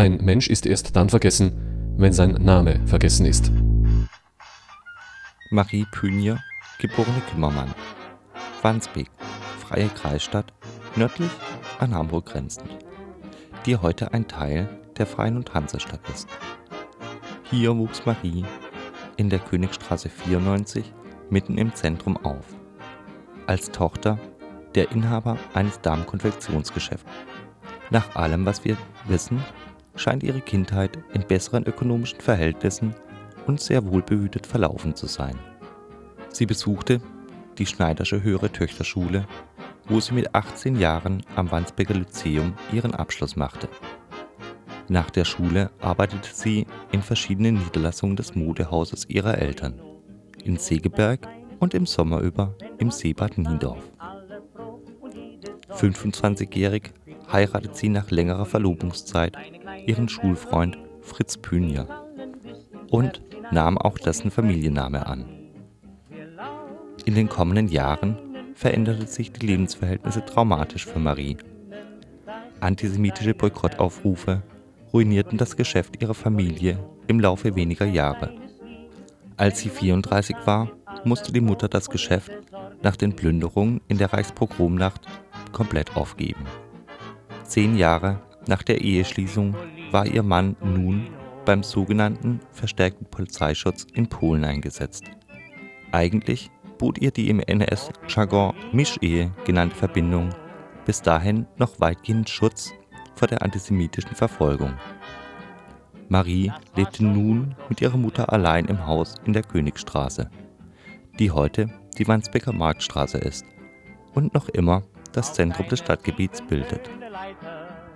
Ein 0.00 0.16
Mensch 0.24 0.48
ist 0.48 0.64
erst 0.64 0.96
dann 0.96 1.10
vergessen, 1.10 1.52
wenn 1.98 2.14
sein 2.14 2.30
Name 2.30 2.80
vergessen 2.86 3.26
ist. 3.26 3.52
Marie 5.50 5.84
Pünier, 5.92 6.38
geborene 6.78 7.20
Kümmermann. 7.30 7.74
Wandsbek, 8.62 9.10
freie 9.58 9.90
Kreisstadt, 9.90 10.54
nördlich 10.96 11.28
an 11.80 11.94
Hamburg 11.94 12.24
grenzend, 12.24 12.70
die 13.66 13.76
heute 13.76 14.14
ein 14.14 14.26
Teil 14.26 14.70
der 14.96 15.04
Freien 15.04 15.36
und 15.36 15.52
Hansestadt 15.52 16.00
ist. 16.08 16.30
Hier 17.50 17.76
wuchs 17.76 18.06
Marie 18.06 18.46
in 19.18 19.28
der 19.28 19.40
Königstraße 19.40 20.08
94 20.08 20.94
mitten 21.28 21.58
im 21.58 21.74
Zentrum 21.74 22.16
auf, 22.24 22.46
als 23.46 23.70
Tochter 23.70 24.18
der 24.74 24.92
Inhaber 24.92 25.36
eines 25.52 25.78
Damenkonfektionsgeschäfts. 25.82 27.04
Nach 27.90 28.16
allem, 28.16 28.46
was 28.46 28.64
wir 28.64 28.78
wissen, 29.06 29.44
scheint 30.00 30.22
ihre 30.22 30.40
Kindheit 30.40 30.98
in 31.12 31.26
besseren 31.26 31.64
ökonomischen 31.64 32.20
Verhältnissen 32.20 32.94
und 33.46 33.60
sehr 33.60 33.84
wohlbehütet 33.86 34.46
verlaufen 34.46 34.96
zu 34.96 35.06
sein. 35.06 35.38
Sie 36.30 36.46
besuchte 36.46 37.00
die 37.58 37.66
Schneidersche 37.66 38.22
Höhere 38.22 38.50
Töchterschule, 38.50 39.26
wo 39.88 40.00
sie 40.00 40.14
mit 40.14 40.34
18 40.34 40.78
Jahren 40.78 41.22
am 41.36 41.50
Wandsbeker 41.50 41.94
Lyzeum 41.94 42.54
ihren 42.72 42.94
Abschluss 42.94 43.36
machte. 43.36 43.68
Nach 44.88 45.10
der 45.10 45.24
Schule 45.24 45.70
arbeitete 45.80 46.30
sie 46.32 46.66
in 46.92 47.02
verschiedenen 47.02 47.54
Niederlassungen 47.54 48.16
des 48.16 48.34
Modehauses 48.34 49.08
ihrer 49.08 49.38
Eltern, 49.38 49.80
in 50.42 50.56
Segeberg 50.56 51.28
und 51.58 51.74
im 51.74 51.86
Sommer 51.86 52.20
über 52.20 52.54
im 52.78 52.90
Seebad 52.90 53.36
Niendorf. 53.36 53.82
25-jährig 55.70 56.90
heiratet 57.30 57.76
sie 57.76 57.88
nach 57.88 58.10
längerer 58.10 58.46
Verlobungszeit 58.46 59.36
ihren 59.90 60.08
Schulfreund 60.08 60.78
Fritz 61.00 61.36
Pünier 61.36 61.88
und 62.90 63.20
nahm 63.50 63.76
auch 63.76 63.98
dessen 63.98 64.30
Familienname 64.30 65.04
an. 65.04 65.24
In 67.04 67.16
den 67.16 67.28
kommenden 67.28 67.66
Jahren 67.66 68.16
veränderten 68.54 69.08
sich 69.08 69.32
die 69.32 69.44
Lebensverhältnisse 69.44 70.24
traumatisch 70.24 70.86
für 70.86 71.00
Marie. 71.00 71.38
Antisemitische 72.60 73.34
Boykottaufrufe 73.34 74.42
ruinierten 74.92 75.38
das 75.38 75.56
Geschäft 75.56 76.00
ihrer 76.00 76.14
Familie 76.14 76.78
im 77.08 77.18
Laufe 77.18 77.56
weniger 77.56 77.86
Jahre. 77.86 78.32
Als 79.36 79.58
sie 79.58 79.70
34 79.70 80.36
war, 80.44 80.70
musste 81.04 81.32
die 81.32 81.40
Mutter 81.40 81.66
das 81.66 81.90
Geschäft 81.90 82.30
nach 82.82 82.94
den 82.94 83.16
Plünderungen 83.16 83.80
in 83.88 83.98
der 83.98 84.12
Reichspogromnacht 84.12 85.00
komplett 85.50 85.96
aufgeben. 85.96 86.44
Zehn 87.42 87.76
Jahre 87.76 88.20
nach 88.46 88.62
der 88.62 88.80
Eheschließung 88.80 89.54
war 89.92 90.06
ihr 90.06 90.22
Mann 90.22 90.56
nun 90.62 91.08
beim 91.44 91.62
sogenannten 91.62 92.40
verstärkten 92.52 93.06
Polizeischutz 93.06 93.86
in 93.94 94.08
Polen 94.08 94.44
eingesetzt. 94.44 95.04
Eigentlich 95.92 96.50
bot 96.78 96.98
ihr 96.98 97.10
die 97.10 97.28
im 97.28 97.40
NS-Jargon 97.40 98.54
Mischehe 98.72 99.32
genannte 99.44 99.76
Verbindung 99.76 100.30
bis 100.86 101.02
dahin 101.02 101.46
noch 101.56 101.78
weitgehend 101.78 102.28
Schutz 102.28 102.72
vor 103.14 103.28
der 103.28 103.42
antisemitischen 103.42 104.14
Verfolgung. 104.14 104.74
Marie 106.08 106.52
lebte 106.74 107.04
nun 107.04 107.54
mit 107.68 107.80
ihrer 107.80 107.96
Mutter 107.96 108.32
allein 108.32 108.64
im 108.64 108.86
Haus 108.86 109.14
in 109.24 109.32
der 109.32 109.42
Königstraße, 109.42 110.30
die 111.18 111.30
heute 111.30 111.68
die 111.98 112.08
Wandsbeker 112.08 112.52
Marktstraße 112.52 113.18
ist 113.18 113.44
und 114.14 114.34
noch 114.34 114.48
immer 114.48 114.82
das 115.12 115.34
Zentrum 115.34 115.68
des 115.68 115.80
Stadtgebiets 115.80 116.42
bildet. 116.42 116.90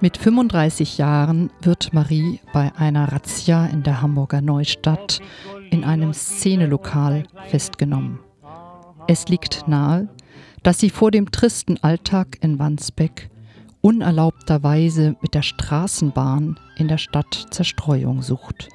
Mit 0.00 0.16
35 0.16 0.98
Jahren 0.98 1.50
wird 1.62 1.92
Marie 1.92 2.40
bei 2.52 2.74
einer 2.76 3.12
Razzia 3.12 3.66
in 3.66 3.82
der 3.82 4.02
Hamburger 4.02 4.40
Neustadt 4.40 5.20
in 5.70 5.84
einem 5.84 6.12
Szenelokal 6.12 7.24
festgenommen. 7.48 8.18
Es 9.06 9.28
liegt 9.28 9.68
nahe, 9.68 10.08
dass 10.62 10.78
sie 10.78 10.90
vor 10.90 11.10
dem 11.10 11.30
tristen 11.30 11.82
Alltag 11.82 12.38
in 12.40 12.58
Wandsbek 12.58 13.30
unerlaubterweise 13.80 15.16
mit 15.20 15.34
der 15.34 15.42
Straßenbahn 15.42 16.58
in 16.76 16.88
der 16.88 16.98
Stadt 16.98 17.48
Zerstreuung 17.50 18.22
sucht. 18.22 18.68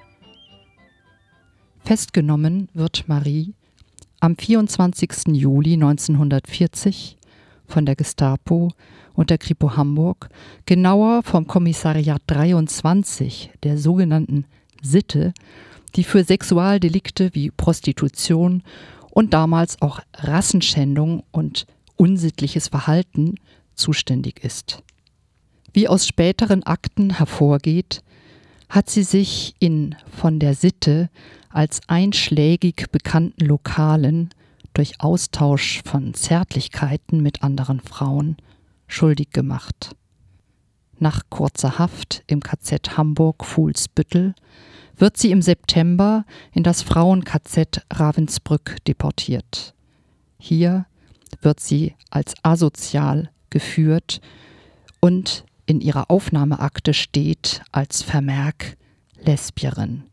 Festgenommen 1.79 2.69
wird 2.73 3.07
Marie 3.07 3.55
am 4.19 4.37
24. 4.37 5.29
Juli 5.29 5.73
1940 5.73 7.17
von 7.65 7.85
der 7.85 7.95
Gestapo 7.95 8.69
und 9.19 9.31
der 9.31 9.37
Kripo 9.37 9.75
Hamburg, 9.75 10.29
genauer 10.65 11.23
vom 11.23 11.45
Kommissariat 11.45 12.21
23 12.27 13.51
der 13.63 13.77
sogenannten 13.77 14.45
Sitte, 14.81 15.33
die 15.95 16.05
für 16.05 16.23
Sexualdelikte 16.23 17.31
wie 17.33 17.51
Prostitution 17.51 18.63
und 19.11 19.33
damals 19.33 19.81
auch 19.81 19.99
Rassenschändung 20.15 21.23
und 21.31 21.65
unsittliches 21.97 22.69
Verhalten 22.69 23.35
zuständig 23.75 24.41
ist. 24.41 24.83
Wie 25.73 25.89
aus 25.89 26.07
späteren 26.07 26.63
Akten 26.63 27.09
hervorgeht, 27.09 28.01
hat 28.69 28.89
sie 28.89 29.03
sich 29.03 29.53
in 29.59 29.97
von 30.09 30.39
der 30.39 30.53
Sitte 30.53 31.09
als 31.49 31.81
einschlägig 31.87 32.85
bekannten 32.89 33.43
Lokalen 33.43 34.29
durch 34.73 35.01
Austausch 35.01 35.81
von 35.83 36.13
Zärtlichkeiten 36.13 37.21
mit 37.21 37.43
anderen 37.43 37.81
Frauen 37.81 38.37
schuldig 38.89 39.29
gemacht. 39.31 39.95
Nach 40.97 41.21
kurzer 41.29 41.79
Haft 41.79 42.23
im 42.27 42.41
KZ 42.41 42.97
Hamburg-Fuhlsbüttel 42.97 44.35
wird 44.97 45.15
sie 45.15 45.31
im 45.31 45.41
September 45.41 46.25
in 46.51 46.63
das 46.63 46.81
Frauen-KZ 46.81 47.85
Ravensbrück 47.93 48.83
deportiert. 48.85 49.73
Hier 50.37 50.85
wird 51.41 51.61
sie 51.61 51.95
als 52.09 52.33
asozial 52.43 53.29
geführt 53.49 54.19
und 54.99 55.45
in 55.65 55.79
ihrer 55.79 56.11
Aufnahmeakte 56.11 56.93
steht 56.93 57.61
als 57.71 58.01
Vermerk 58.01 58.75
Lesbierin. 59.21 60.08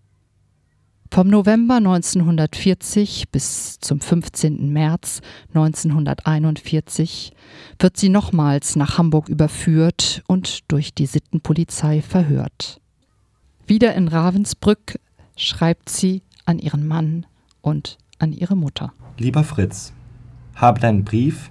Vom 1.11 1.29
November 1.29 1.77
1940 1.77 3.31
bis 3.31 3.79
zum 3.81 4.01
15. 4.01 4.73
März 4.73 5.21
1941 5.49 7.33
wird 7.79 7.97
sie 7.97 8.09
nochmals 8.09 8.77
nach 8.77 8.99
Hamburg 8.99 9.29
überführt 9.29 10.23
und 10.27 10.71
durch 10.71 10.95
die 10.95 11.07
Sittenpolizei 11.07 12.03
verhört. 12.03 12.81
Wieder 13.67 13.95
in 13.95 14.09
Ravensbrück 14.09 14.99
schreibt 15.37 15.89
sie 15.89 16.23
an 16.45 16.59
ihren 16.59 16.87
Mann 16.87 17.27
und 17.63 17.99
an 18.19 18.33
ihre 18.33 18.57
Mutter. 18.57 18.93
Lieber 19.19 19.45
Fritz, 19.45 19.93
habe 20.55 20.81
deinen 20.81 21.05
Brief 21.05 21.51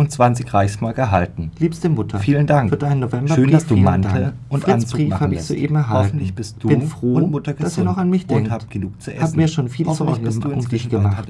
und 0.00 0.10
20 0.10 0.52
Reichsmark 0.54 0.96
erhalten. 0.96 1.52
Liebste 1.58 1.90
Mutter, 1.90 2.18
vielen 2.20 2.46
Dank. 2.46 2.70
Für 2.70 2.78
deinen 2.78 3.00
November 3.00 3.34
Schön, 3.34 3.50
dass 3.50 3.66
du 3.66 3.76
Mantel 3.76 4.32
und 4.48 4.64
Fritz 4.64 4.74
Anzug 4.74 4.98
Brief 4.98 5.08
machen 5.10 5.32
ich 5.32 5.42
soeben 5.42 5.76
erhalten. 5.76 6.06
Hoffentlich 6.06 6.34
bist 6.34 6.56
du 6.60 6.68
Bin 6.68 6.82
froh, 6.82 7.16
und 7.16 7.30
Mutter 7.30 7.52
dass 7.52 7.76
ihr 7.76 7.84
noch 7.84 7.98
an 7.98 8.08
mich 8.08 8.22
und 8.22 8.30
denkt. 8.30 8.50
habt 8.50 8.70
genug 8.70 9.00
zu 9.00 9.12
essen. 9.12 9.22
Hab 9.22 9.36
mir 9.36 9.46
schon 9.46 9.68
viel 9.68 9.92
Sorgen 9.92 10.26
um 10.26 10.68
dich 10.68 10.88
gemacht. 10.88 11.28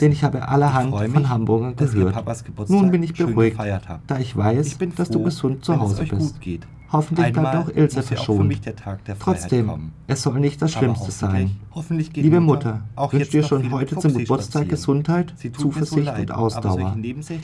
Denn 0.00 0.12
ich 0.12 0.22
habe 0.22 0.46
allerhand 0.46 0.86
Ich 0.86 0.94
freu 0.94 1.08
von 1.08 1.22
mich, 1.22 1.28
Hamburgern 1.28 1.74
dass 1.74 1.92
ihr 1.92 1.98
gehört. 1.98 2.14
Papas 2.14 2.44
Geburtstag 2.44 2.80
Nun 2.80 2.90
bin 2.92 3.02
ich 3.02 3.14
beruhigt, 3.14 3.58
da 4.06 4.18
ich 4.18 4.36
weiß, 4.36 4.66
Ich 4.68 4.78
bin 4.78 4.94
dass 4.94 5.08
du 5.08 5.18
froh, 5.18 5.24
gesund 5.24 5.64
zu 5.64 5.80
Hause 5.80 6.04
bist. 6.08 6.36
Hoffentlich 6.90 7.26
Einmal 7.26 7.52
bleibt 7.52 7.68
auch 7.68 7.76
Ilse 7.76 8.02
verschont. 8.02 8.48
mich 8.48 8.62
der 8.62 8.74
Tag 8.74 9.04
der 9.04 9.14
Freiheit 9.16 9.40
Trotzdem, 9.42 9.66
kommen. 9.66 9.92
es 10.06 10.22
soll 10.22 10.40
nicht 10.40 10.62
das 10.62 10.72
Schlimmste 10.72 11.10
sein. 11.10 11.50
hoffentlich- 11.74 12.14
Liebe 12.16 12.40
Mutter 12.40 12.80
auch 12.96 13.12
wünsche 13.12 13.30
dir 13.30 13.42
schon 13.42 13.70
heute 13.70 13.98
zum 13.98 14.14
Geburtstag. 14.16 14.66
Gesundheit, 14.68 15.34
mir 15.42 15.50
so 15.54 15.60
Zuversicht 15.62 16.06
leid, 16.06 16.30
und 16.30 16.36
Ausdauer. 16.36 16.96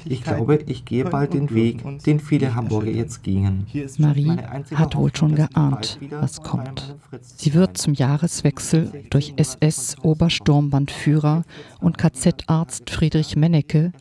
Ich 0.07 0.23
glaube, 0.25 0.61
ich 0.67 0.85
gehe 0.87 1.05
bald 1.05 1.35
den 1.35 1.51
Weg, 1.55 1.83
den 2.05 2.21
viele 2.21 2.55
Hamburger 2.55 2.91
jetzt 2.91 3.23
gingen. 3.23 3.67
Marie 3.99 4.31
hat 4.75 4.97
wohl 4.97 5.15
schon 5.15 5.35
geahnt, 5.35 5.99
was 6.21 6.41
kommt. 6.43 6.95
Sie 7.23 7.53
wird 7.53 7.77
zum 7.77 7.93
Jahreswechsel 7.95 9.05
durch 9.11 9.35
SS-Obersturmbandführer 9.37 11.43
und 11.81 11.99
KZ-Arzt 11.99 12.89
Friedrich 12.91 13.37
Mennecke 13.37 13.93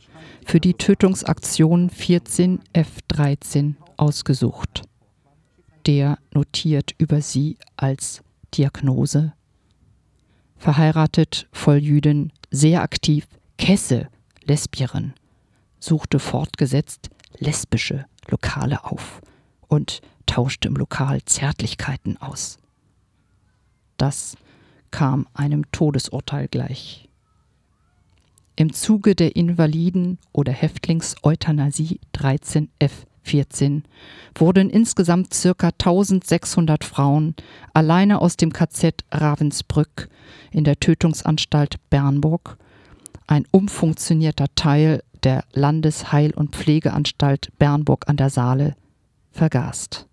für 0.45 0.59
die 0.59 0.73
Tötungsaktion 0.75 1.89
14 1.89 2.59
F13 2.73 3.75
ausgesucht. 3.97 4.83
Der 5.85 6.17
notiert 6.33 6.95
über 6.97 7.21
sie 7.21 7.57
als 7.75 8.23
Diagnose 8.53 9.33
verheiratet, 10.57 11.47
Volljüdin, 11.51 12.31
sehr 12.49 12.81
aktiv, 12.81 13.27
Kesse, 13.57 14.07
Lesbierin, 14.45 15.13
suchte 15.79 16.19
fortgesetzt 16.19 17.09
lesbische 17.37 18.05
Lokale 18.29 18.85
auf 18.85 19.21
und 19.67 20.01
tauschte 20.25 20.69
im 20.69 20.75
Lokal 20.75 21.21
Zärtlichkeiten 21.25 22.15
aus. 22.21 22.57
Das 23.97 24.37
kam 24.91 25.27
einem 25.33 25.69
Todesurteil 25.71 26.47
gleich. 26.47 27.09
Im 28.55 28.71
Zuge 28.71 29.15
der 29.15 29.35
Invaliden- 29.35 30.19
oder 30.31 30.53
Häftlings-Euthanasie 30.53 31.99
13F 32.13 33.05
1914 33.23 33.83
wurden 34.35 34.69
insgesamt 34.69 35.33
circa 35.33 35.67
1600 35.67 36.83
Frauen 36.83 37.35
alleine 37.73 38.21
aus 38.21 38.37
dem 38.37 38.51
KZ 38.51 39.03
Ravensbrück 39.11 40.09
in 40.51 40.63
der 40.63 40.79
Tötungsanstalt 40.79 41.77
Bernburg, 41.89 42.57
ein 43.27 43.45
umfunktionierter 43.51 44.47
Teil 44.55 45.03
der 45.23 45.45
Landesheil- 45.53 46.33
und 46.33 46.55
Pflegeanstalt 46.55 47.49
Bernburg 47.57 48.09
an 48.09 48.17
der 48.17 48.29
Saale, 48.29 48.75
vergast. 49.31 50.07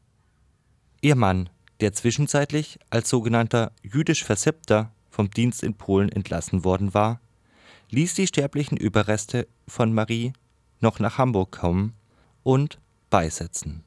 Ihr 1.01 1.17
Mann, 1.17 1.49
der 1.81 1.93
zwischenzeitlich 1.93 2.79
als 2.91 3.11
sogenannter 3.11 3.73
jüdisch 3.83 4.25
Versippter 4.25 4.93
vom 5.09 5.31
Dienst 5.31 5.63
in 5.63 5.75
Polen 5.75 6.11
entlassen 6.11 6.65
worden 6.65 6.95
war, 6.95 7.21
ließ 7.91 8.15
die 8.15 8.29
sterblichen 8.29 8.77
Überreste 8.77 9.49
von 9.67 9.93
Marie 9.93 10.33
noch 10.81 11.01
nach 11.01 11.19
Hamburg 11.19 11.51
kommen 11.51 11.95
und 12.43 12.79
beisetzen. 13.11 13.85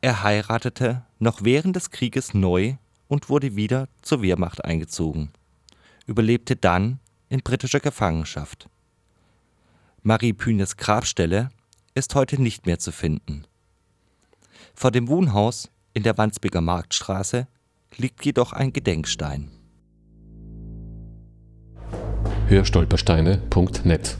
Er 0.00 0.22
heiratete 0.22 1.04
noch 1.18 1.44
während 1.44 1.76
des 1.76 1.90
Krieges 1.90 2.34
neu 2.34 2.76
und 3.08 3.28
wurde 3.28 3.56
wieder 3.56 3.88
zur 4.02 4.22
Wehrmacht 4.22 4.64
eingezogen, 4.64 5.30
überlebte 6.06 6.56
dann 6.56 7.00
in 7.28 7.40
britischer 7.40 7.80
Gefangenschaft. 7.80 8.68
Marie 10.02 10.32
Pünes 10.32 10.76
Grabstelle 10.76 11.50
ist 11.94 12.14
heute 12.14 12.40
nicht 12.40 12.66
mehr 12.66 12.78
zu 12.78 12.92
finden. 12.92 13.44
Vor 14.74 14.90
dem 14.90 15.08
Wohnhaus 15.08 15.68
in 15.92 16.04
der 16.04 16.16
Wandsbeker 16.16 16.60
Marktstraße 16.60 17.48
liegt 17.96 18.24
jedoch 18.24 18.52
ein 18.52 18.72
Gedenkstein. 18.72 19.50
Hörstolpersteine.net 22.46 24.18